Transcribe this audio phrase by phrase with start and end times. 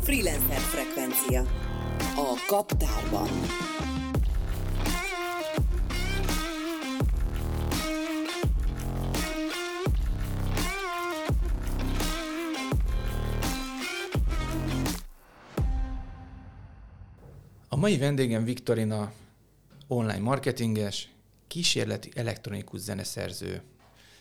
[0.00, 1.42] Freelancer frekvencia.
[2.16, 3.28] A kaptárban.
[17.68, 19.12] A mai vendégem Viktorina,
[19.92, 21.08] online marketinges,
[21.46, 23.62] kísérleti elektronikus zeneszerző.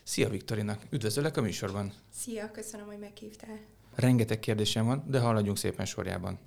[0.04, 1.94] Szia Viktorina, üdvözöllek a műsorban.
[2.14, 3.60] Szia, köszönöm, hogy meghívtál.
[3.96, 6.40] Rengeteg kérdésem van, de haladjunk szépen sorjában.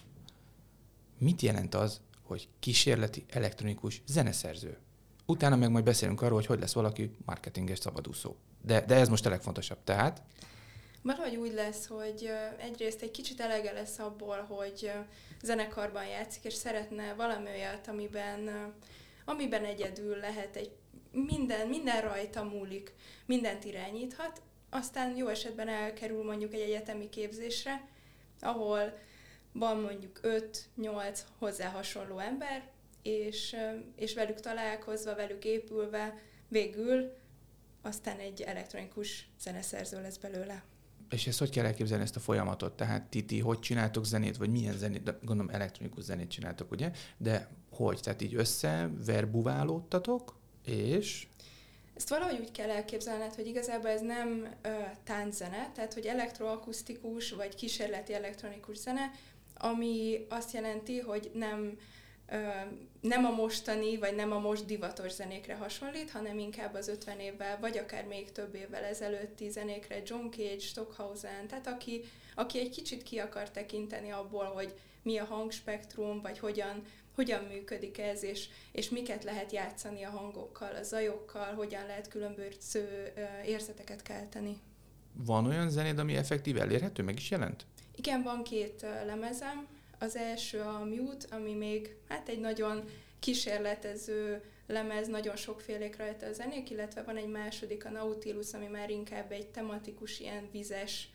[1.18, 4.78] Mit jelent az, hogy kísérleti elektronikus zeneszerző?
[5.27, 8.34] Utána meg majd beszélünk arról, hogy hogy lesz valaki marketinges szabadúszó.
[8.62, 9.78] De, de ez most a legfontosabb.
[9.84, 10.22] Tehát
[11.04, 14.92] Valahogy úgy lesz, hogy egyrészt egy kicsit elege lesz abból, hogy
[15.42, 18.72] zenekarban játszik, és szeretne valami olyat, amiben,
[19.24, 20.70] amiben egyedül lehet egy
[21.10, 22.95] minden, minden rajta múlik,
[23.27, 27.89] mindent irányíthat, aztán jó esetben elkerül mondjuk egy egyetemi képzésre,
[28.41, 28.98] ahol
[29.53, 32.70] van mondjuk 5-8 hozzá hasonló ember,
[33.03, 33.56] és,
[33.97, 37.16] és velük találkozva, velük épülve végül
[37.83, 40.64] aztán egy elektronikus zeneszerző lesz belőle.
[41.10, 42.72] És ezt hogy kell elképzelni ezt a folyamatot?
[42.72, 46.91] Tehát ti, ti hogy csináltok zenét, vagy milyen zenét, de gondolom elektronikus zenét csináltok, ugye?
[47.16, 48.00] De hogy?
[48.00, 51.27] Tehát így össze verbuválódtatok, és
[51.97, 54.69] ezt valahogy úgy kell elképzelned, hogy igazából ez nem ö,
[55.05, 59.10] tánczene, tehát hogy elektroakusztikus vagy kísérleti elektronikus zene,
[59.55, 61.78] ami azt jelenti, hogy nem
[63.00, 67.58] nem a mostani, vagy nem a most divatos zenékre hasonlít, hanem inkább az 50 évvel,
[67.61, 73.03] vagy akár még több évvel ezelőtti zenékre, John Cage, Stockhausen, tehát aki, aki egy kicsit
[73.03, 76.83] ki akar tekinteni abból, hogy mi a hangspektrum, vagy hogyan,
[77.14, 83.12] hogyan működik ez, és, és miket lehet játszani a hangokkal, a zajokkal, hogyan lehet különböző
[83.47, 84.61] érzeteket kelteni.
[85.12, 87.66] Van olyan zenéd, ami effektív elérhető, meg is jelent?
[87.97, 89.66] Igen, van két lemezem,
[89.99, 92.84] az első a Mute, ami még hát egy nagyon
[93.19, 98.91] kísérletező lemez, nagyon sokfélék rajta a zenék, illetve van egy második, a Nautilus, ami már
[98.91, 101.09] inkább egy tematikus, ilyen vizes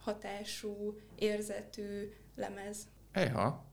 [0.00, 2.86] hatású, érzetű lemez.
[3.12, 3.64] Eha,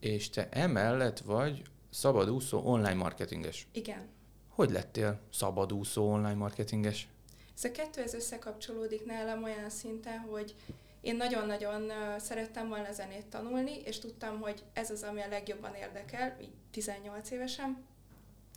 [0.00, 3.66] és te emellett vagy szabadúszó online marketinges.
[3.72, 4.08] Igen.
[4.48, 7.08] Hogy lettél szabadúszó online marketinges?
[7.56, 10.54] Ez a kettő ez összekapcsolódik nálam olyan szinten, hogy
[11.00, 16.36] én nagyon-nagyon szerettem volna zenét tanulni, és tudtam, hogy ez az, ami a legjobban érdekel,
[16.40, 17.84] így 18 évesen.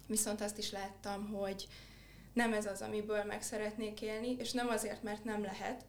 [0.08, 1.68] Viszont azt is láttam, hogy
[2.34, 5.86] nem ez az, amiből meg szeretnék élni, és nem azért, mert nem lehet,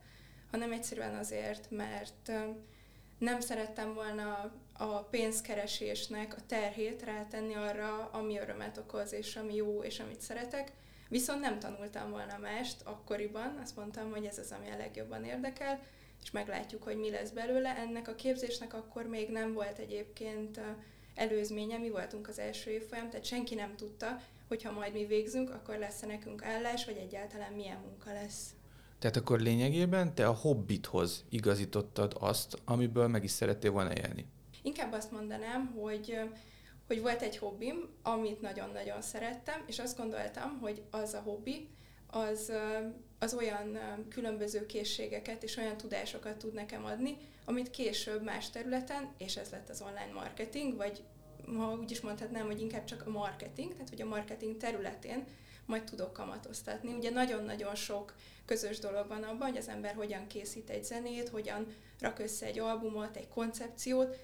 [0.51, 2.33] hanem egyszerűen azért, mert
[3.19, 9.83] nem szerettem volna a pénzkeresésnek a terhét rátenni arra, ami örömet okoz, és ami jó,
[9.83, 10.73] és amit szeretek.
[11.09, 15.81] Viszont nem tanultam volna mást akkoriban, azt mondtam, hogy ez az, ami a legjobban érdekel,
[16.25, 17.77] és meglátjuk, hogy mi lesz belőle.
[17.77, 20.61] Ennek a képzésnek akkor még nem volt egyébként
[21.15, 25.51] előzménye, mi voltunk az első évfolyam, tehát senki nem tudta, hogy ha majd mi végzünk,
[25.51, 28.49] akkor lesz-e nekünk állás, vagy egyáltalán milyen munka lesz.
[28.99, 34.27] Tehát akkor lényegében te a hobbithoz igazítottad azt, amiből meg is szerettél volna élni.
[34.63, 36.19] Inkább azt mondanám, hogy
[36.87, 41.69] hogy volt egy hobbim, amit nagyon-nagyon szerettem, és azt gondoltam, hogy az a hobbi,
[42.15, 42.53] az,
[43.19, 49.37] az olyan különböző készségeket és olyan tudásokat tud nekem adni, amit később más területen, és
[49.37, 51.03] ez lett az online marketing, vagy
[51.57, 55.25] ha úgy is mondhatnám, hogy inkább csak a marketing, tehát hogy a marketing területén
[55.67, 56.95] majd tudok kamatoztatni.
[56.95, 58.15] Ugye nagyon-nagyon sok
[58.45, 61.67] közös dolog van abban, hogy az ember hogyan készít egy zenét, hogyan
[62.01, 64.17] rak össze egy albumot, egy koncepciót,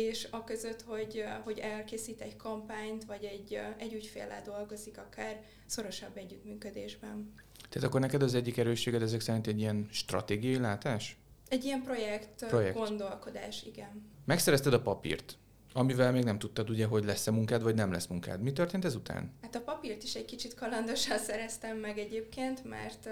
[0.00, 6.16] és a között, hogy, hogy elkészít egy kampányt, vagy egy, egy ügyféllel dolgozik akár szorosabb
[6.16, 7.32] együttműködésben.
[7.68, 11.16] Tehát akkor neked az egyik erősséged ezek szerint egy ilyen stratégiai látás?
[11.48, 12.76] Egy ilyen projekt, projekt.
[12.76, 14.10] gondolkodás, igen.
[14.24, 15.36] Megszerezted a papírt,
[15.72, 18.42] amivel még nem tudtad ugye, hogy lesz-e munkád, vagy nem lesz munkád.
[18.42, 19.32] Mi történt ezután?
[19.42, 23.08] Hát a papírt is egy kicsit kalandosan szereztem meg egyébként, mert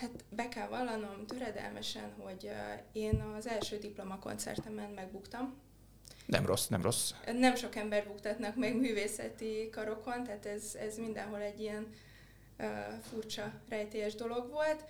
[0.00, 2.50] Hát be kell vallanom töredelmesen, hogy
[2.92, 5.54] én az első diplomakoncertemen megbuktam,
[6.26, 7.10] nem rossz, nem rossz.
[7.32, 11.86] Nem sok ember buktatnak meg művészeti karokon, tehát ez, ez mindenhol egy ilyen
[12.58, 12.66] uh,
[13.10, 14.84] furcsa, rejtélyes dolog volt,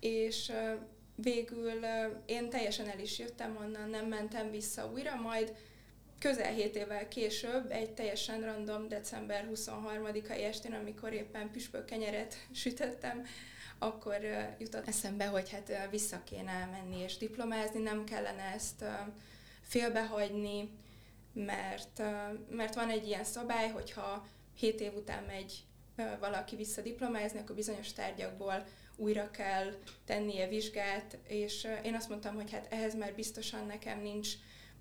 [0.00, 0.78] és uh,
[1.14, 5.54] végül uh, én teljesen el is jöttem onnan, nem mentem vissza újra, majd
[6.18, 13.22] közel 7 évvel később, egy teljesen random december 23-ai estén, amikor éppen püspök kenyeret sütöttem,
[13.78, 18.80] akkor uh, jutott eszembe, hogy hát uh, vissza kéne menni és diplomázni, nem kellene ezt
[18.80, 18.88] uh,
[19.72, 20.70] félbehagyni,
[21.32, 22.02] mert,
[22.50, 24.26] mert van egy ilyen szabály, hogyha
[24.56, 25.64] hét év után megy
[26.20, 28.64] valaki visszadiplomázni, akkor bizonyos tárgyakból
[28.96, 29.72] újra kell
[30.04, 34.28] tennie vizsgát, és én azt mondtam, hogy hát ehhez már biztosan nekem nincs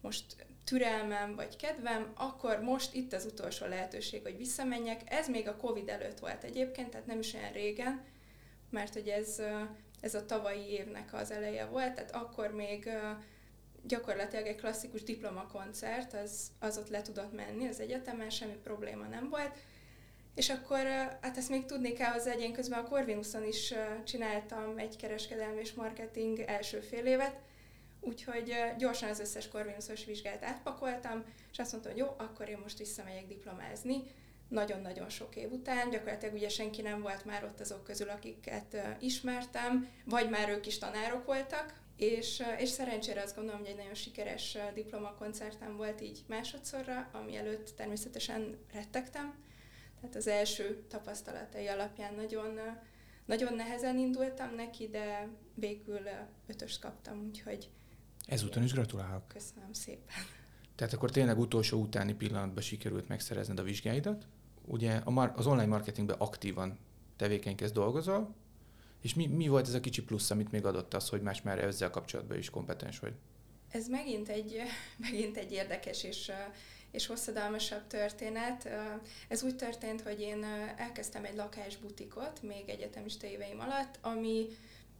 [0.01, 5.01] most türelmem vagy kedvem, akkor most itt az utolsó lehetőség, hogy visszamenjek.
[5.05, 8.03] Ez még a Covid előtt volt egyébként, tehát nem is olyan régen,
[8.69, 9.41] mert hogy ez,
[10.01, 12.89] ez a tavalyi évnek az eleje volt, tehát akkor még
[13.83, 19.29] gyakorlatilag egy klasszikus diplomakoncert, az, az ott le tudott menni az egyetemen, semmi probléma nem
[19.29, 19.57] volt.
[20.35, 20.85] És akkor,
[21.21, 23.73] hát ezt még tudni kell hozzá, hogy közben a Corvinuson is
[24.03, 27.39] csináltam egy kereskedelmi és marketing első fél évet,
[27.99, 32.77] úgyhogy gyorsan az összes Corvinusos vizsgát átpakoltam, és azt mondtam, hogy jó, akkor én most
[32.77, 34.03] visszamegyek diplomázni,
[34.47, 39.89] nagyon-nagyon sok év után, gyakorlatilag ugye senki nem volt már ott azok közül, akiket ismertem,
[40.05, 44.57] vagy már ők is tanárok voltak, és, és szerencsére azt gondolom, hogy egy nagyon sikeres
[44.73, 49.33] diplomakoncertem volt így másodszorra, ami előtt természetesen rettegtem.
[49.99, 52.59] Tehát az első tapasztalatai alapján nagyon,
[53.25, 55.99] nagyon nehezen indultam neki, de végül
[56.47, 57.69] ötöst kaptam, úgyhogy...
[58.25, 59.27] Ezúton is gratulálok.
[59.27, 60.15] Köszönöm szépen.
[60.75, 64.27] Tehát akkor tényleg utolsó utáni pillanatban sikerült megszerezned a vizsgáidat.
[64.65, 65.01] Ugye
[65.35, 66.77] az online marketingben aktívan
[67.15, 68.35] tevékenykedsz, dolgozol,
[69.01, 71.59] és mi, mi volt ez a kicsi plusz, amit még adott az, hogy más már
[71.59, 73.13] ezzel kapcsolatban is kompetens vagy?
[73.71, 74.61] Ez megint egy,
[75.09, 76.31] megint egy érdekes és,
[76.91, 78.69] és hosszadalmasabb történet.
[79.27, 80.43] Ez úgy történt, hogy én
[80.77, 84.45] elkezdtem egy lakásbutikot még egyetemista éveim alatt, ami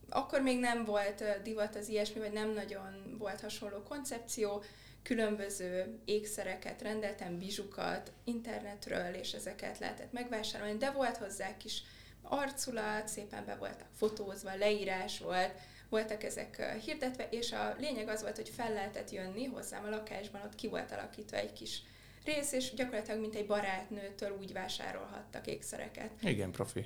[0.10, 4.64] akkor még nem volt divat az ilyesmi, vagy nem nagyon volt hasonló koncepció,
[5.04, 11.84] különböző ékszereket rendeltem, bizsukat internetről, és ezeket lehetett megvásárolni, de volt hozzá kis
[12.22, 15.52] arculat, szépen be voltak fotózva, leírás volt,
[15.90, 20.42] voltak ezek hirdetve, és a lényeg az volt, hogy fel lehetett jönni hozzám a lakásban,
[20.42, 21.82] ott ki volt alakítva egy kis
[22.26, 26.12] rész, és gyakorlatilag mint egy barátnőtől úgy vásárolhattak ékszereket.
[26.22, 26.86] Igen, profi.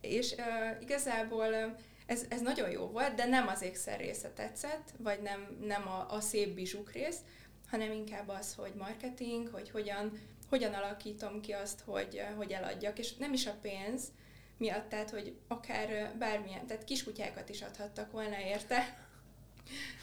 [0.00, 5.20] és uh, igazából ez, ez nagyon jó volt, de nem az ékszer része tetszett, vagy
[5.20, 7.18] nem, nem a, a szép bizsuk rész,
[7.70, 10.12] hanem inkább az, hogy marketing, hogy hogyan,
[10.48, 14.12] hogyan alakítom ki azt, hogy, hogy eladjak, és nem is a pénz,
[14.64, 18.98] miatt, tehát hogy akár bármilyen, tehát kiskutyákat is adhattak volna érte.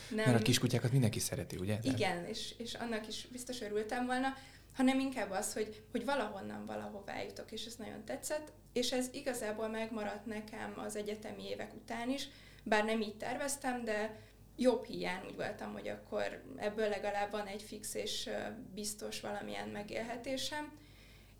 [0.09, 0.25] Nem.
[0.25, 1.77] Mert a kiskutyákat mindenki szereti, ugye?
[1.81, 4.33] Igen, és, és annak is biztos örültem volna,
[4.75, 9.67] hanem inkább az, hogy, hogy valahonnan valahová jutok, és ez nagyon tetszett, és ez igazából
[9.67, 12.27] megmaradt nekem az egyetemi évek után is,
[12.63, 14.19] bár nem így terveztem, de
[14.57, 18.29] jobb hiány úgy voltam, hogy akkor ebből legalább van egy fix és
[18.73, 20.71] biztos valamilyen megélhetésem,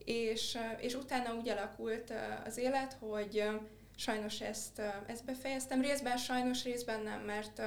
[0.06, 2.14] és, és utána úgy alakult
[2.46, 3.44] az élet, hogy
[3.96, 5.82] sajnos ezt, ezt befejeztem.
[5.82, 7.62] Részben sajnos, részben nem, mert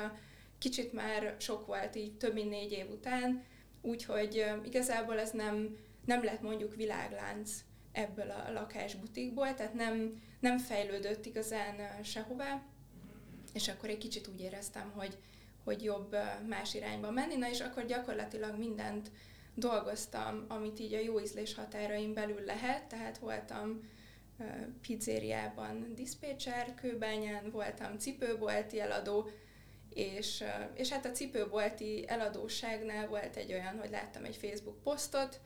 [0.59, 3.45] kicsit már sok volt így több mint négy év után,
[3.83, 7.51] úgyhogy igazából ez nem, nem lett mondjuk világlánc
[7.93, 12.63] ebből a lakásbutikból, tehát nem, nem fejlődött igazán sehová,
[13.53, 15.19] és akkor egy kicsit úgy éreztem, hogy,
[15.65, 16.17] hogy jobb
[16.49, 19.11] más irányba menni, na és akkor gyakorlatilag mindent
[19.55, 23.81] dolgoztam, amit így a jó ízlés határain belül lehet, tehát voltam
[24.81, 29.29] pizzériában diszpécser, kőbányán, voltam cipőbolti eladó,
[29.89, 35.41] és, és hát a cipőbolti eladóságnál volt egy olyan, hogy láttam egy Facebook posztot,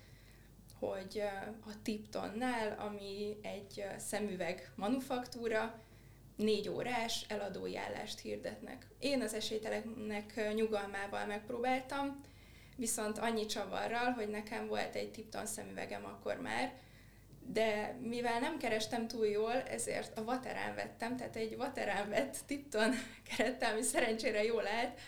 [0.79, 1.23] hogy
[1.67, 5.83] a Tiptonnál, ami egy szemüveg manufaktúra,
[6.37, 8.87] négy órás eladói állást hirdetnek.
[8.99, 12.21] Én az esélyteleknek nyugalmával megpróbáltam,
[12.79, 16.73] viszont annyi csavarral, hogy nekem volt egy tipton szemüvegem akkor már,
[17.53, 22.95] de mivel nem kerestem túl jól, ezért a Vaterán vettem, tehát egy Vaterán vett tipton
[23.37, 24.99] kerettel, ami szerencsére jól állt,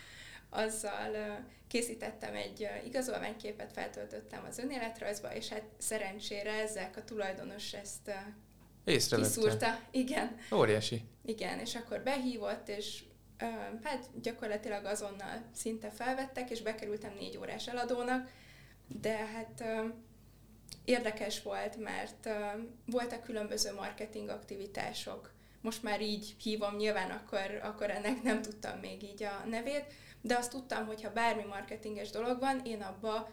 [0.49, 8.11] azzal készítettem egy igazolványképet, feltöltöttem az önéletrajzba, és hát szerencsére ezek a tulajdonos ezt
[8.83, 9.79] kiszúrta.
[9.91, 10.37] Igen.
[10.53, 11.01] Óriási.
[11.25, 13.03] Igen, és akkor behívott, és
[13.83, 18.29] hát gyakorlatilag azonnal szinte felvettek, és bekerültem négy órás eladónak,
[18.87, 19.63] de hát
[20.85, 22.29] érdekes volt, mert
[22.85, 25.31] voltak különböző marketing aktivitások.
[25.61, 29.85] Most már így hívom, nyilván akkor, akkor ennek nem tudtam még így a nevét,
[30.21, 33.29] de azt tudtam, hogy ha bármi marketinges dolog van, én abba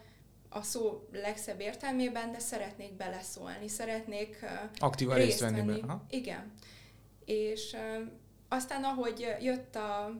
[0.49, 4.45] a szó legszebb értelmében, de szeretnék beleszólni, szeretnék
[4.77, 5.81] Aktívan részt venni.
[5.81, 5.81] venni.
[6.09, 6.53] Igen.
[7.25, 7.75] És
[8.49, 10.11] aztán ahogy jött a,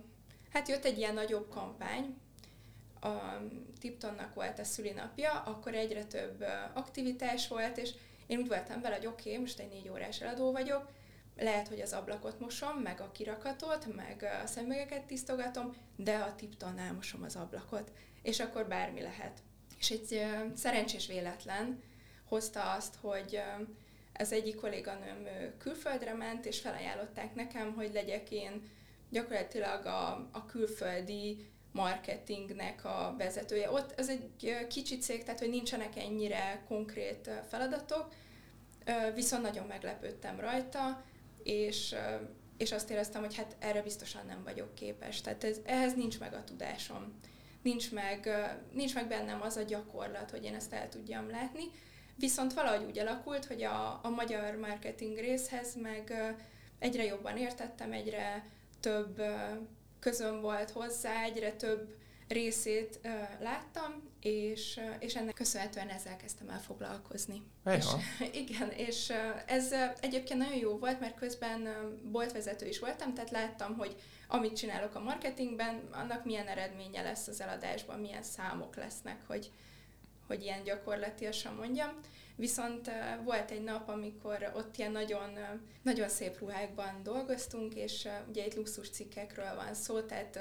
[0.54, 2.18] hát jött egy ilyen nagyobb kampány,
[3.02, 3.42] a
[3.80, 7.92] Tiptonnak volt a szülinapja, akkor egyre több aktivitás volt, és
[8.28, 10.90] én úgy voltam vele, hogy oké, okay, most egy négy órás eladó vagyok,
[11.38, 16.94] lehet, hogy az ablakot mosom, meg a kirakatot, meg a szemüvegeket tisztogatom, de a Tiptonnál
[16.94, 19.40] mosom az ablakot, és akkor bármi lehet.
[19.80, 21.82] És egy szerencsés véletlen,
[22.26, 23.42] hozta azt, hogy
[24.20, 28.64] ez egyik kolléganőm külföldre ment, és felajánlották nekem, hogy legyek én
[29.10, 33.72] gyakorlatilag a, a külföldi marketingnek a vezetője.
[33.72, 38.08] Ott ez egy kicsi cég, tehát hogy nincsenek ennyire konkrét feladatok,
[39.16, 41.04] viszont nagyon meglepődtem rajta,
[41.44, 41.96] és,
[42.58, 45.22] és azt éreztem, hogy hát erre biztosan nem vagyok képes.
[45.22, 47.20] Tehát ez, ehhez nincs meg a tudásom.
[47.62, 48.30] Nincs meg,
[48.74, 51.64] nincs meg bennem az a gyakorlat, hogy én ezt el tudjam látni.
[52.20, 56.34] Viszont valahogy úgy alakult, hogy a, a magyar marketing részhez meg
[56.80, 58.46] egyre jobban értettem, egyre
[58.80, 59.22] több
[60.00, 61.98] közön volt hozzá, egyre több
[62.28, 63.00] részét
[63.40, 67.44] láttam, és, és ennek köszönhetően ezzel kezdtem el foglalkozni.
[67.66, 67.86] És,
[68.44, 69.14] igen, és
[69.46, 71.68] ez egyébként nagyon jó volt, mert közben
[72.12, 73.96] boltvezető is voltam, tehát láttam, hogy
[74.28, 79.52] amit csinálok a marketingben, annak milyen eredménye lesz az eladásban, milyen számok lesznek, hogy,
[80.30, 82.00] hogy ilyen gyakorlatilag mondjam.
[82.36, 82.92] Viszont
[83.24, 85.30] volt egy nap, amikor ott ilyen nagyon,
[85.82, 90.40] nagyon szép ruhákban dolgoztunk, és ugye itt luxus cikkekről van szó, tehát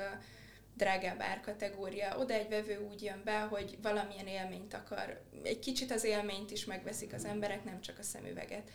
[0.74, 2.18] drágább árkategória.
[2.18, 5.20] Oda egy vevő úgy jön be, hogy valamilyen élményt akar.
[5.42, 8.70] Egy kicsit az élményt is megveszik az emberek, nem csak a szemüveget.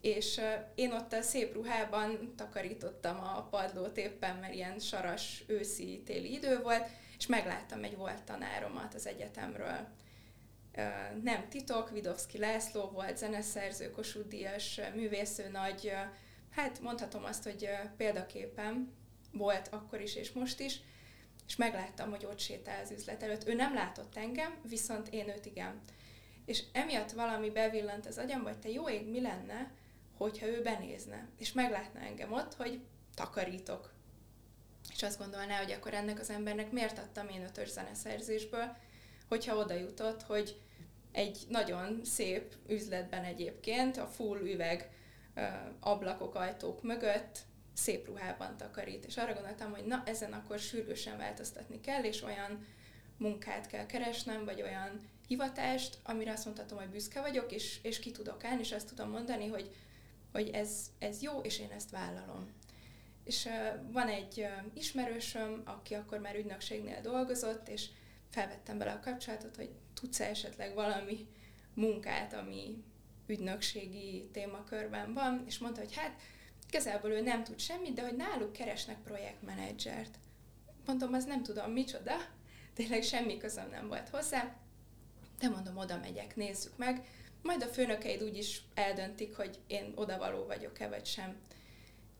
[0.00, 0.40] És
[0.74, 6.62] én ott a szép ruhában takarítottam a padlót éppen, mert ilyen saras őszi téli idő
[6.62, 6.86] volt,
[7.18, 9.88] és megláttam egy volt tanáromat az egyetemről.
[11.22, 15.92] Nem titok, Vidovszki László volt zeneszerző, Kossuth Díjas, művésző nagy,
[16.50, 18.92] hát mondhatom azt, hogy példaképem
[19.32, 20.80] volt akkor is és most is,
[21.46, 23.48] és megláttam, hogy ott sétál az üzlet előtt.
[23.48, 25.82] Ő nem látott engem, viszont én őt igen.
[26.44, 29.72] És emiatt valami bevillant az agyamba, hogy te jó ég, mi lenne,
[30.16, 32.80] hogyha ő benézne, és meglátna engem ott, hogy
[33.14, 33.92] takarítok.
[34.92, 38.76] És azt gondolná, hogy akkor ennek az embernek miért adtam én ötös zeneszerzésből,
[39.28, 40.60] hogyha oda jutott, hogy
[41.14, 44.90] egy nagyon szép üzletben egyébként, a full üveg
[45.80, 47.38] ablakok, ajtók mögött
[47.74, 49.04] szép ruhában takarít.
[49.04, 52.66] És arra gondoltam, hogy na, ezen akkor sürgősen változtatni kell, és olyan
[53.16, 58.10] munkát kell keresnem, vagy olyan hivatást, amire azt mondhatom, hogy büszke vagyok, és, és ki
[58.10, 59.70] tudok állni, és azt tudom mondani, hogy,
[60.32, 62.52] hogy ez, ez jó, és én ezt vállalom.
[63.24, 67.88] És uh, van egy uh, ismerősöm, aki akkor már ügynökségnél dolgozott, és
[68.30, 71.26] felvettem bele a kapcsolatot, hogy tudsz esetleg valami
[71.74, 72.84] munkát, ami
[73.26, 76.20] ügynökségi témakörben van, és mondta, hogy hát
[76.68, 80.18] igazából ő nem tud semmit, de hogy náluk keresnek projektmenedzsert.
[80.86, 82.14] Mondom, az nem tudom micsoda,
[82.74, 84.56] tényleg semmi közöm nem volt hozzá,
[85.38, 87.06] de mondom, oda megyek, nézzük meg,
[87.42, 91.36] majd a főnökeid úgy is eldöntik, hogy én odavaló vagyok-e vagy sem.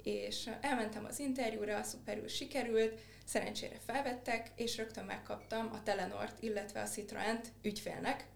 [0.02, 6.86] És elmentem az interjúra, szuperül sikerült, szerencsére felvettek, és rögtön megkaptam a Telenort, illetve a
[6.86, 8.32] Citroent ügyfélnek,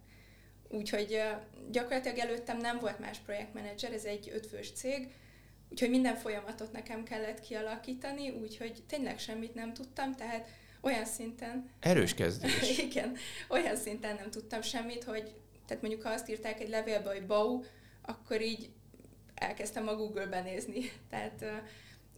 [0.71, 1.23] Úgyhogy
[1.71, 5.13] gyakorlatilag előttem nem volt más projektmenedzser, ez egy ötfős cég,
[5.71, 10.49] Úgyhogy minden folyamatot nekem kellett kialakítani, úgyhogy tényleg semmit nem tudtam, tehát
[10.81, 11.71] olyan szinten...
[11.81, 12.79] Erős kezdés.
[12.89, 13.17] igen,
[13.49, 15.35] olyan szinten nem tudtam semmit, hogy
[15.67, 17.63] tehát mondjuk ha azt írták egy levélbe, hogy BAU,
[18.03, 18.71] akkor így
[19.35, 20.93] elkezdtem a Google-ben nézni.
[21.11, 21.45] Tehát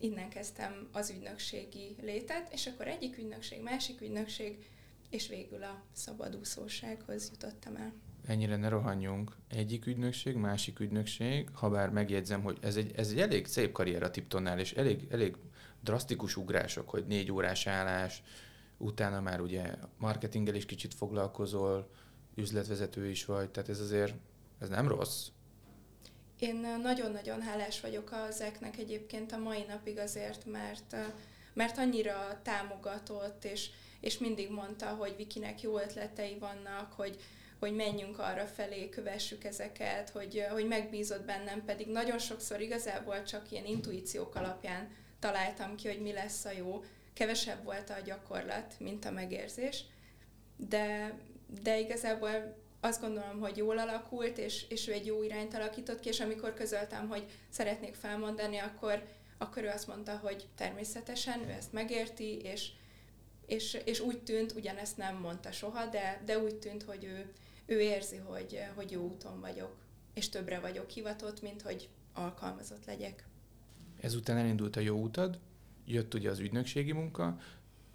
[0.00, 4.68] innen kezdtem az ügynökségi létet, és akkor egyik ügynökség, másik ügynökség,
[5.10, 7.92] és végül a szabadúszósághoz jutottam el
[8.26, 9.36] ennyire ne rohanjunk.
[9.48, 14.02] Egyik ügynökség, másik ügynökség, ha bár megjegyzem, hogy ez egy, ez egy elég szép karrier
[14.02, 15.36] a Tiptonnál, és elég, elég
[15.80, 18.22] drasztikus ugrások, hogy négy órás állás,
[18.76, 21.90] utána már ugye marketinggel is kicsit foglalkozol,
[22.34, 24.14] üzletvezető is vagy, tehát ez azért,
[24.58, 25.28] ez nem rossz.
[26.40, 30.96] Én nagyon-nagyon hálás vagyok a zeknek egyébként a mai napig azért, mert,
[31.52, 33.70] mert annyira támogatott, és,
[34.00, 37.20] és mindig mondta, hogy Vikinek jó ötletei vannak, hogy,
[37.58, 43.50] hogy menjünk arra felé, kövessük ezeket, hogy, hogy megbízott bennem, pedig nagyon sokszor igazából csak
[43.50, 46.84] ilyen intuíciók alapján találtam ki, hogy mi lesz a jó.
[47.12, 49.84] Kevesebb volt a gyakorlat, mint a megérzés,
[50.56, 51.14] de,
[51.62, 56.08] de igazából azt gondolom, hogy jól alakult, és, és ő egy jó irányt alakított ki,
[56.08, 59.02] és amikor közöltem, hogy szeretnék felmondani, akkor,
[59.38, 62.70] akkor ő azt mondta, hogy természetesen ő ezt megérti, és,
[63.46, 67.32] és, és úgy tűnt, ugyanezt nem mondta soha, de, de úgy tűnt, hogy ő,
[67.66, 69.76] ő érzi, hogy, hogy jó úton vagyok,
[70.14, 73.24] és többre vagyok hivatott, mint hogy alkalmazott legyek.
[74.00, 75.38] Ezután elindult a jó utad,
[75.84, 77.38] jött ugye az ügynökségi munka,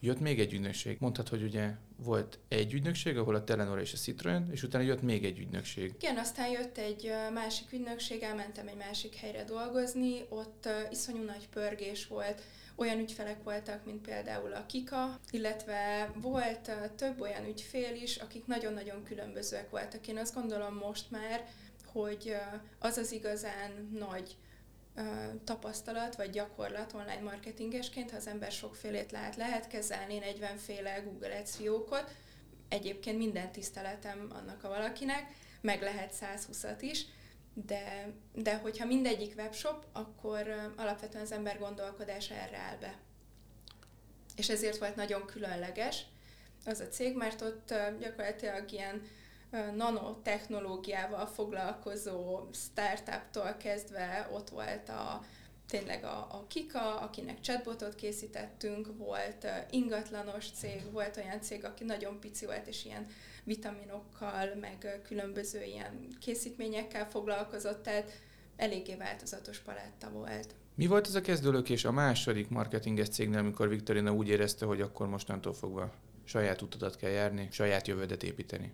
[0.05, 0.97] jött még egy ügynökség.
[0.99, 5.01] Mondtad, hogy ugye volt egy ügynökség, ahol a Telenor és a Citroen, és utána jött
[5.01, 5.93] még egy ügynökség.
[5.99, 12.07] Igen, aztán jött egy másik ügynökség, elmentem egy másik helyre dolgozni, ott iszonyú nagy pörgés
[12.07, 12.41] volt,
[12.75, 19.03] olyan ügyfelek voltak, mint például a Kika, illetve volt több olyan ügyfél is, akik nagyon-nagyon
[19.03, 20.07] különbözőek voltak.
[20.07, 21.45] Én azt gondolom most már,
[21.85, 22.35] hogy
[22.79, 24.35] az az igazán nagy
[25.43, 31.37] tapasztalat vagy gyakorlat online marketingesként, ha az ember sokfélét lát, lehet kezelni 40 féle Google
[31.37, 32.11] Ads fiókot,
[32.69, 37.05] egyébként minden tiszteletem annak a valakinek, meg lehet 120-at is,
[37.53, 42.97] de, de hogyha mindegyik webshop, akkor alapvetően az ember gondolkodása erre áll be.
[44.35, 46.05] És ezért volt nagyon különleges
[46.65, 49.01] az a cég, mert ott gyakorlatilag ilyen
[49.75, 55.23] nanotechnológiával foglalkozó startuptól kezdve ott volt a,
[55.67, 62.19] tényleg a, a Kika, akinek chatbotot készítettünk, volt ingatlanos cég, volt olyan cég, aki nagyon
[62.19, 63.07] pici volt, és ilyen
[63.43, 68.11] vitaminokkal, meg különböző ilyen készítményekkel foglalkozott, tehát
[68.55, 70.55] eléggé változatos paletta volt.
[70.75, 75.07] Mi volt ez a kezdőlökés a második marketinges cégnél, amikor Viktorina úgy érezte, hogy akkor
[75.07, 75.93] mostantól fogva
[76.23, 78.71] saját utadat kell járni, saját jövődet építeni?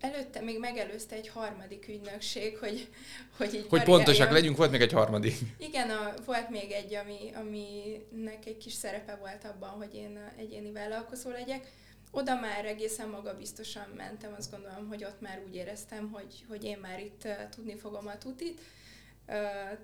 [0.00, 2.88] Előtte még megelőzte egy harmadik ügynökség, hogy,
[3.36, 5.34] hogy így Hogy pontosak legyünk, volt még egy harmadik.
[5.58, 10.72] Igen, a, volt még egy, ami, aminek egy kis szerepe volt abban, hogy én egyéni
[10.72, 11.72] vállalkozó legyek.
[12.10, 16.78] Oda már egészen magabiztosan mentem, azt gondolom, hogy ott már úgy éreztem, hogy, hogy én
[16.78, 18.60] már itt uh, tudni fogom a tutit.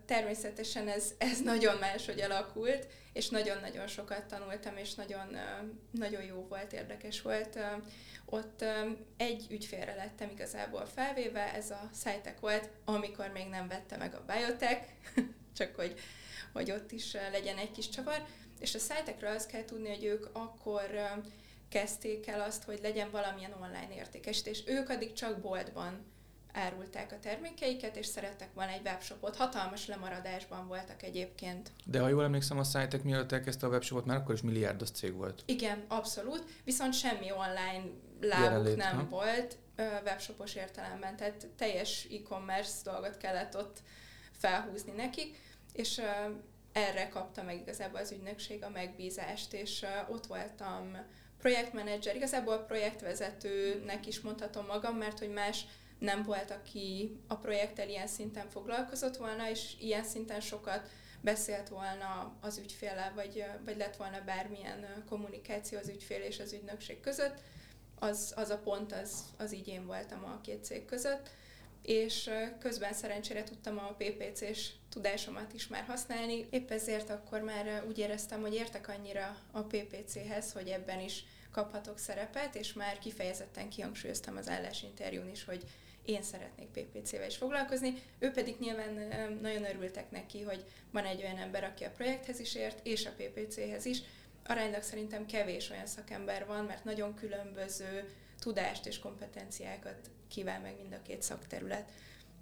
[0.06, 5.36] Természetesen ez, ez nagyon máshogy alakult, és nagyon-nagyon sokat tanultam, és nagyon,
[5.90, 7.58] nagyon jó volt, érdekes volt.
[8.24, 8.64] Ott
[9.16, 14.24] egy ügyfélre lettem igazából felvéve, ez a Scitek volt, amikor még nem vette meg a
[14.26, 14.84] Biotech,
[15.58, 16.00] csak hogy,
[16.52, 18.24] hogy ott is legyen egy kis csavar.
[18.60, 20.90] És a Scitekről azt kell tudni, hogy ők akkor
[21.68, 24.62] kezdték el azt, hogy legyen valamilyen online értékesítés.
[24.66, 26.12] Ők addig csak boltban
[26.54, 29.36] árulták a termékeiket, és szerettek volna egy webshopot.
[29.36, 31.70] Hatalmas lemaradásban voltak egyébként.
[31.84, 35.14] De ha jól emlékszem, a Scitek mielőtt elkezdte a webshopot, már akkor is milliárdos cég
[35.14, 35.42] volt.
[35.46, 36.44] Igen, abszolút.
[36.64, 37.84] Viszont semmi online
[38.20, 39.06] lábuk Jelenlét, nem ha?
[39.08, 43.82] volt webshopos értelemben, tehát teljes e-commerce dolgot kellett ott
[44.32, 45.38] felhúzni nekik,
[45.72, 46.00] és
[46.72, 50.96] erre kapta meg igazából az ügynökség a megbízást, és ott voltam
[51.38, 55.66] projektmenedzser, igazából projektvezetőnek is mondhatom magam, mert hogy más
[55.98, 60.88] nem volt, aki a projekttel ilyen szinten foglalkozott volna, és ilyen szinten sokat
[61.20, 67.00] beszélt volna az ügyféllel, vagy, vagy lett volna bármilyen kommunikáció az ügyfél és az ügynökség
[67.00, 67.40] között,
[67.98, 71.30] az, az a pont, az, az így én voltam a két cég között,
[71.82, 76.46] és közben szerencsére tudtam a PPC-s tudásomat is már használni.
[76.50, 81.98] Épp ezért akkor már úgy éreztem, hogy értek annyira a PPC-hez, hogy ebben is kaphatok
[81.98, 85.64] szerepet, és már kifejezetten kihangsúlyoztam az állásinterjún is, hogy
[86.04, 88.02] én szeretnék PPC-vel is foglalkozni.
[88.18, 88.92] Ő pedig nyilván
[89.40, 93.12] nagyon örültek neki, hogy van egy olyan ember, aki a projekthez is ért, és a
[93.16, 94.02] PPC-hez is.
[94.46, 100.92] Aránylag szerintem kevés olyan szakember van, mert nagyon különböző tudást és kompetenciákat kíván meg mind
[100.92, 101.90] a két szakterület.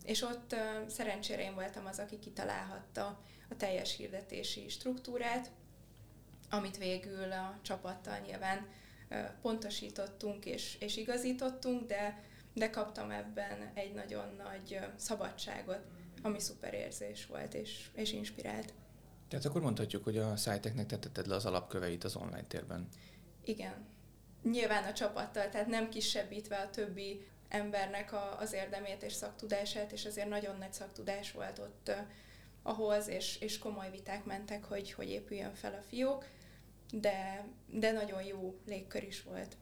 [0.05, 5.51] És ott szerencsére én voltam az, aki kitalálhatta a teljes hirdetési struktúrát,
[6.51, 8.67] amit végül a csapattal nyilván
[9.43, 15.81] pontosítottunk és, és igazítottunk, de de kaptam ebben egy nagyon nagy szabadságot,
[16.23, 18.73] ami szuper érzés volt és, és inspirált.
[19.29, 22.89] Tehát akkor mondhatjuk, hogy a szájteknek tetted le az alapköveit az online térben.
[23.45, 23.75] Igen.
[24.43, 30.05] Nyilván a csapattal, tehát nem kisebbítve a többi embernek a, az érdemét és szaktudását, és
[30.05, 31.93] azért nagyon nagy szaktudás volt ott
[32.63, 36.27] ahhoz, és, és komoly viták mentek, hogy, hogy épüljön fel a fiók,
[37.01, 39.57] de, de nagyon jó légkör is volt.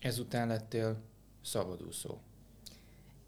[0.00, 1.02] Ezután lettél
[1.42, 2.18] szabadúszó.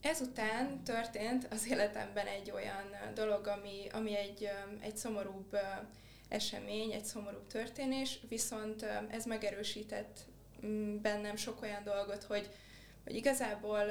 [0.01, 4.49] Ezután történt az életemben egy olyan dolog, ami, ami egy,
[4.81, 5.59] egy szomorúbb
[6.29, 10.21] esemény, egy szomorúbb történés, viszont ez megerősített
[10.67, 12.49] mm, bennem sok olyan dolgot, hogy,
[13.05, 13.85] hogy igazából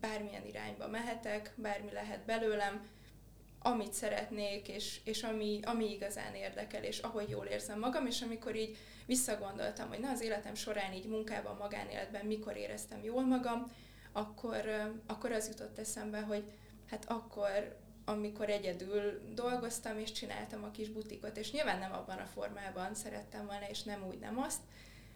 [0.00, 2.88] bármilyen irányba mehetek, bármi lehet belőlem,
[3.62, 8.56] amit szeretnék, és, és ami, ami igazán érdekel, és ahogy jól érzem magam, és amikor
[8.56, 13.72] így visszagondoltam, hogy na az életem során így munkában, magánéletben mikor éreztem jól magam,
[14.12, 16.44] akkor, akkor az jutott eszembe, hogy
[16.86, 22.24] hát akkor, amikor egyedül dolgoztam és csináltam a kis butikot, és nyilván nem abban a
[22.24, 24.60] formában szerettem volna, és nem úgy, nem azt,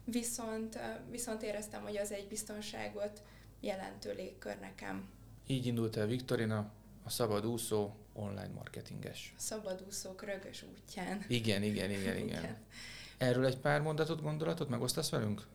[0.03, 0.79] viszont,
[1.09, 3.21] viszont éreztem, hogy az egy biztonságot
[3.59, 5.09] jelentő légkör nekem.
[5.47, 6.71] Így indult el Viktorina,
[7.05, 9.33] a szabadúszó online marketinges.
[9.37, 11.25] A szabadúszók rögös útján.
[11.27, 12.27] Igen, igen, igen, igen.
[12.27, 12.57] igen.
[13.17, 15.47] Erről egy pár mondatot, gondolatot megosztasz velünk?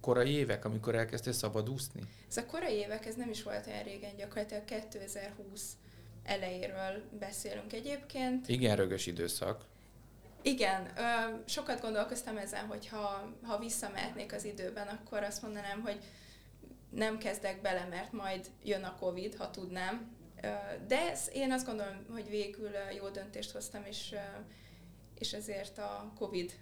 [0.00, 2.02] Korai évek, amikor elkezdtél szabadúszni?
[2.28, 5.76] Ez a korai évek, ez nem is volt olyan régen, gyakorlatilag 2020
[6.22, 8.48] elejéről beszélünk egyébként.
[8.48, 9.64] Igen, rögös időszak.
[10.42, 15.98] Igen, ö, sokat gondolkoztam ezen, hogy ha, ha visszamehetnék az időben, akkor azt mondanám, hogy
[16.90, 20.15] nem kezdek bele, mert majd jön a Covid, ha tudnám,
[20.86, 24.14] De én azt gondolom, hogy végül jó döntést hoztam, és,
[25.18, 26.52] és ezért a COVID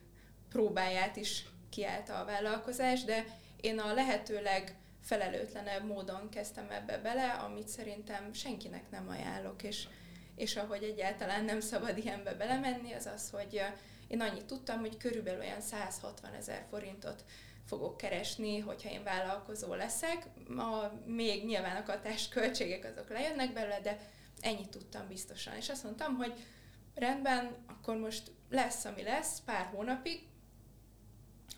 [0.48, 3.24] próbáját is kiállta a vállalkozás, de
[3.60, 9.88] én a lehetőleg felelőtlenebb módon kezdtem ebbe bele, amit szerintem senkinek nem ajánlok, és,
[10.36, 13.62] és ahogy egyáltalán nem szabad ilyenbe belemenni, az az, hogy
[14.08, 17.24] én annyit tudtam, hogy körülbelül olyan 160 ezer forintot
[17.66, 20.26] fogok keresni, hogyha én vállalkozó leszek.
[20.56, 23.98] A, még nyilván a katás költségek azok lejönnek belőle, de
[24.40, 25.56] ennyit tudtam biztosan.
[25.56, 26.32] És azt mondtam, hogy
[26.94, 30.20] rendben, akkor most lesz, ami lesz, pár hónapig,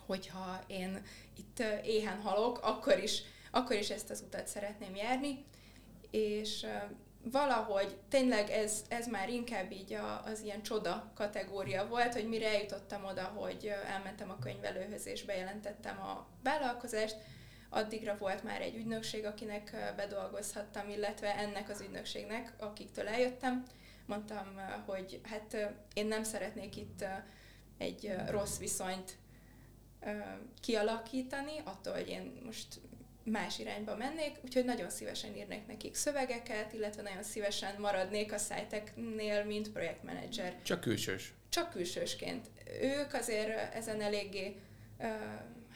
[0.07, 1.03] hogyha én
[1.37, 5.45] itt éhen halok, akkor is, akkor is ezt az utat szeretném járni,
[6.11, 6.67] és
[7.31, 12.49] valahogy tényleg ez, ez már inkább így a, az ilyen csoda kategória volt, hogy mire
[12.49, 17.17] eljutottam oda, hogy elmentem a könyvelőhöz és bejelentettem a vállalkozást,
[17.69, 23.65] addigra volt már egy ügynökség, akinek bedolgozhattam, illetve ennek az ügynökségnek, akiktől eljöttem,
[24.07, 27.05] mondtam, hogy hát én nem szeretnék itt
[27.79, 29.17] egy rossz viszonyt
[30.61, 32.81] kialakítani, attól, hogy én most
[33.27, 39.45] más irányba mennék, úgyhogy nagyon szívesen írnék nekik szövegeket, illetve nagyon szívesen maradnék a szájteknél,
[39.45, 40.63] mint projektmenedzser.
[40.63, 41.33] Csak külsős.
[41.49, 42.47] Csak külsősként.
[42.81, 44.57] Ők azért ezen eléggé,
[44.99, 45.09] uh,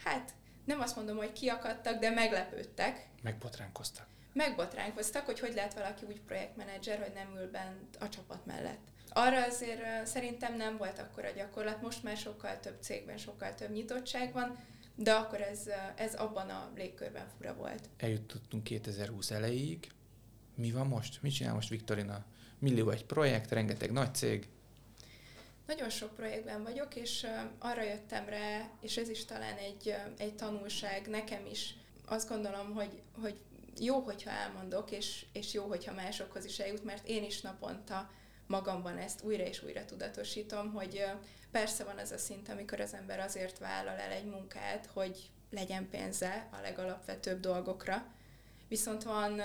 [0.03, 0.31] hát
[0.65, 3.07] nem azt mondom, hogy kiakadtak, de meglepődtek.
[3.23, 4.07] Megbotránkoztak.
[4.33, 8.79] Megbotránkoztak, hogy hogy lehet valaki úgy projektmenedzser, hogy nem ül bent a csapat mellett.
[9.13, 13.71] Arra azért szerintem nem volt akkor a gyakorlat, most már sokkal több cégben, sokkal több
[13.71, 14.57] nyitottság van,
[14.95, 17.89] de akkor ez, ez abban a légkörben fura volt.
[17.97, 19.91] Eljutottunk 2020 elejéig.
[20.55, 21.21] Mi van most?
[21.21, 22.25] Mit csinál most Viktorina?
[22.59, 24.47] Millió egy projekt, rengeteg nagy cég.
[25.67, 27.27] Nagyon sok projektben vagyok, és
[27.59, 31.75] arra jöttem rá, és ez is talán egy, egy tanulság nekem is.
[32.05, 33.35] Azt gondolom, hogy, hogy
[33.79, 38.09] jó, hogyha elmondok, és, és jó, hogyha másokhoz is eljut, mert én is naponta
[38.51, 41.05] magamban ezt újra és újra tudatosítom, hogy
[41.51, 45.89] persze van az a szint, amikor az ember azért vállal el egy munkát, hogy legyen
[45.89, 48.05] pénze a legalapvetőbb dolgokra,
[48.67, 49.41] viszont van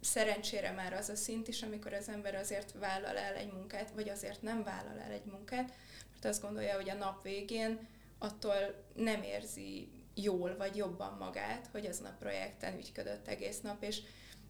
[0.00, 4.08] szerencsére már az a szint is, amikor az ember azért vállal el egy munkát, vagy
[4.08, 5.72] azért nem vállal el egy munkát,
[6.12, 7.86] mert azt gondolja, hogy a nap végén
[8.18, 14.00] attól nem érzi jól vagy jobban magát, hogy az nap projekten ügyködött egész nap, és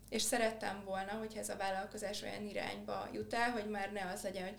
[0.09, 4.23] és szerettem volna, hogyha ez a vállalkozás olyan irányba jut el, hogy már ne az
[4.23, 4.57] legyen, hogy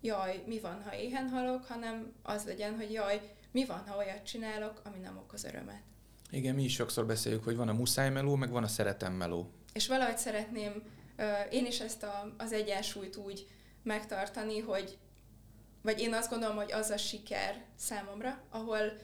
[0.00, 4.24] jaj, mi van, ha éhen halok, hanem az legyen, hogy jaj, mi van, ha olyat
[4.24, 5.82] csinálok, ami nem okoz örömet.
[6.30, 9.50] Igen, mi is sokszor beszéljük, hogy van a muszáj meló, meg van a szeretem meló.
[9.72, 10.82] És valahogy szeretném
[11.50, 13.46] én is ezt a, az egyensúlyt úgy
[13.82, 14.98] megtartani, hogy
[15.82, 18.96] vagy én azt gondolom, hogy az a siker számomra, ahol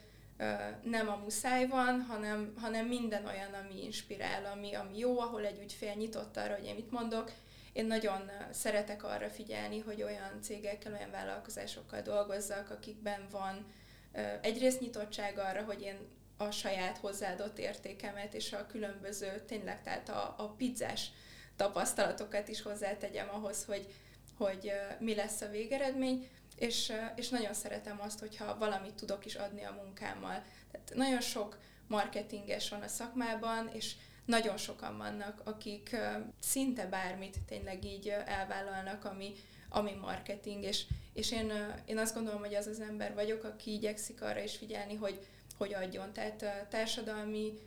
[0.82, 5.60] nem a muszáj van, hanem, hanem minden olyan, ami inspirál, ami, ami jó, ahol egy
[5.62, 7.32] ügyfél nyitott arra, hogy én mit mondok.
[7.72, 13.66] Én nagyon szeretek arra figyelni, hogy olyan cégekkel, olyan vállalkozásokkal dolgozzak, akikben van
[14.40, 15.98] egyrészt nyitottság arra, hogy én
[16.36, 21.10] a saját hozzáadott értékemet és a különböző, tényleg tehát a, a pizzás
[21.56, 23.86] tapasztalatokat is hozzátegyem ahhoz, hogy,
[24.38, 26.28] hogy mi lesz a végeredmény,
[26.60, 30.42] és, és nagyon szeretem azt, hogyha valamit tudok is adni a munkámmal.
[30.70, 33.94] Tehát nagyon sok marketinges van a szakmában, és
[34.24, 35.96] nagyon sokan vannak, akik
[36.38, 39.32] szinte bármit tényleg így elvállalnak, ami,
[39.68, 41.52] ami marketing, és, és én,
[41.84, 45.26] én azt gondolom, hogy az az ember vagyok, aki igyekszik arra is figyelni, hogy
[45.60, 46.12] hogy adjon.
[46.12, 47.58] Tehát társadalmi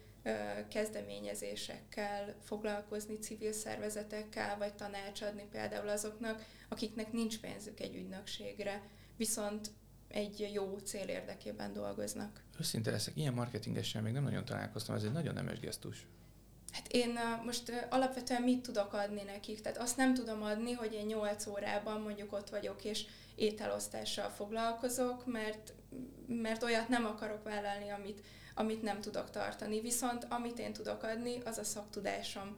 [0.70, 8.82] kezdeményezésekkel foglalkozni, civil szervezetekkel, vagy tanácsadni például azoknak, akiknek nincs pénzük egy ügynökségre,
[9.18, 9.70] viszont
[10.08, 12.44] egy jó cél érdekében dolgoznak.
[12.60, 16.06] Őszinte leszek, ilyen marketingessel még nem nagyon találkoztam, ez egy nagyon nemes gesztus.
[16.72, 19.62] Hát én most alapvetően mit tudok adni nekik?
[19.62, 23.06] Tehát azt nem tudom adni, hogy én 8 órában mondjuk ott vagyok, és
[23.36, 25.74] ételosztással foglalkozok, mert,
[26.28, 28.22] mert olyat nem akarok vállalni, amit,
[28.54, 29.82] amit nem tudok tartani.
[29.82, 32.58] Viszont amit én tudok adni, az a szaktudásom.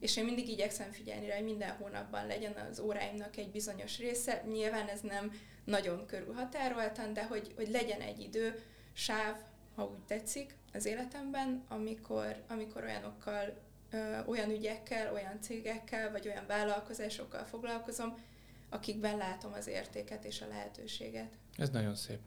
[0.00, 4.42] És én mindig igyekszem figyelni rá, hogy minden hónapban legyen az óráimnak egy bizonyos része.
[4.52, 5.32] Nyilván ez nem
[5.64, 9.36] nagyon körülhatároltan, de hogy, hogy legyen egy idő, sáv,
[9.74, 13.54] ha úgy tetszik, az életemben, amikor, amikor olyanokkal,
[13.90, 18.18] ö, olyan ügyekkel, olyan cégekkel, vagy olyan vállalkozásokkal foglalkozom,
[18.70, 21.32] akikben látom az értéket és a lehetőséget.
[21.56, 22.18] Ez nagyon szép.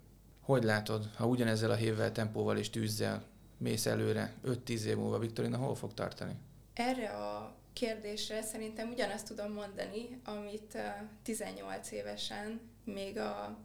[0.45, 3.23] Hogy látod, ha ugyanezzel a hévvel, tempóval és tűzzel
[3.57, 6.33] mész előre, 5-10 év múlva Viktorina hol fog tartani?
[6.73, 10.77] Erre a kérdésre szerintem ugyanazt tudom mondani, amit
[11.23, 13.57] 18 évesen még a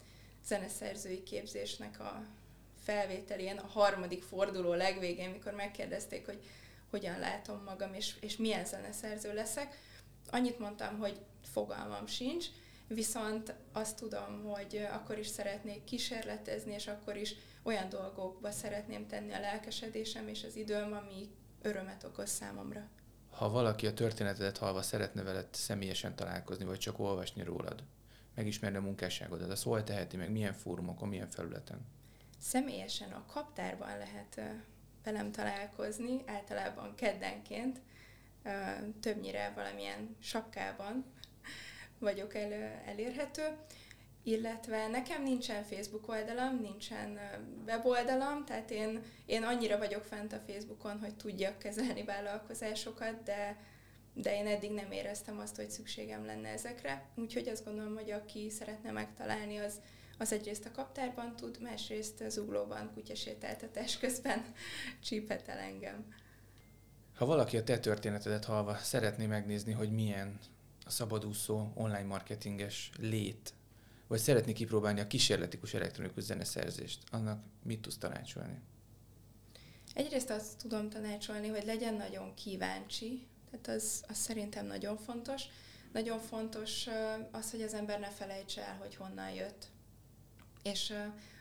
[0.45, 2.23] zeneszerzői képzésnek a
[2.83, 6.43] felvételén, a harmadik forduló legvégén, mikor megkérdezték, hogy
[6.91, 9.79] hogyan látom magam, és, és milyen zeneszerző leszek,
[10.31, 11.19] annyit mondtam, hogy
[11.53, 12.47] fogalmam sincs,
[12.95, 19.33] viszont azt tudom, hogy akkor is szeretnék kísérletezni, és akkor is olyan dolgokba szeretném tenni
[19.33, 21.29] a lelkesedésem és az időm, ami
[21.63, 22.89] örömet okoz számomra.
[23.31, 27.85] Ha valaki a történetedet halva szeretne veled személyesen találkozni, vagy csak olvasni rólad,
[28.35, 31.87] megismerni a munkásságodat, az hol teheti meg, milyen fórumokon, milyen felületen?
[32.39, 34.41] Személyesen a kaptárban lehet
[35.05, 37.81] velem találkozni, általában keddenként,
[39.01, 41.05] többnyire valamilyen sapkában
[42.01, 42.53] vagyok el,
[42.87, 43.57] elérhető,
[44.23, 47.19] illetve nekem nincsen Facebook oldalam, nincsen
[47.67, 53.57] weboldalam, tehát én, én annyira vagyok fent a Facebookon, hogy tudjak kezelni vállalkozásokat, de,
[54.15, 57.09] de én eddig nem éreztem azt, hogy szükségem lenne ezekre.
[57.15, 59.81] Úgyhogy azt gondolom, hogy aki szeretne megtalálni, az,
[60.19, 64.45] az egyrészt a kaptárban tud, másrészt az uglóban kutyasétáltatás közben
[65.05, 66.15] csípet el engem.
[67.15, 70.39] Ha valaki a te történetedet halva szeretné megnézni, hogy milyen
[70.91, 73.55] a szabadúszó online marketinges lét,
[74.07, 78.61] vagy szeretné kipróbálni a kísérletikus elektronikus zeneszerzést, annak mit tudsz tanácsolni?
[79.95, 85.43] Egyrészt azt tudom tanácsolni, hogy legyen nagyon kíváncsi, tehát az, az szerintem nagyon fontos.
[85.93, 86.87] Nagyon fontos
[87.31, 89.67] az, hogy az ember ne felejtse el, hogy honnan jött.
[90.63, 90.93] És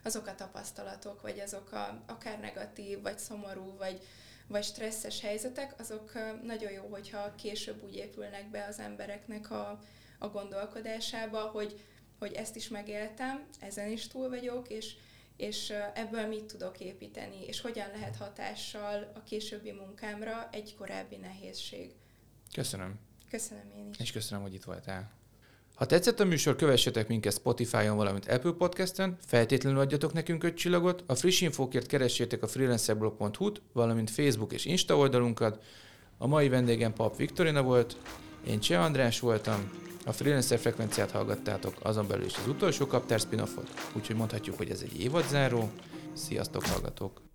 [0.03, 4.01] azok a tapasztalatok, vagy azok a akár negatív, vagy szomorú, vagy,
[4.49, 6.12] vagy stresszes helyzetek, azok
[6.43, 9.79] nagyon jó, hogyha később úgy épülnek be az embereknek a,
[10.19, 11.83] a gondolkodásába, hogy,
[12.19, 14.95] hogy ezt is megéltem, ezen is túl vagyok, és,
[15.38, 21.91] és ebből mit tudok építeni, és hogyan lehet hatással a későbbi munkámra egy korábbi nehézség.
[22.53, 22.99] Köszönöm.
[23.29, 23.99] Köszönöm én is.
[23.99, 25.18] És köszönöm, hogy itt voltál.
[25.79, 31.03] Ha tetszett a műsor, kövessetek minket Spotify-on, valamint Apple Podcast-en, feltétlenül adjatok nekünk öt csillagot,
[31.07, 35.63] a friss infókért keressétek a freelancerblog.hu-t, valamint Facebook és Insta oldalunkat.
[36.17, 37.97] A mai vendégem Pap Viktorina volt,
[38.47, 39.71] én Cseh András voltam,
[40.05, 43.43] a freelancer frekvenciát hallgattátok, azon belül is az utolsó kaptár spin
[43.93, 45.69] úgyhogy mondhatjuk, hogy ez egy évadzáró.
[46.13, 47.28] Sziasztok, hallgatók!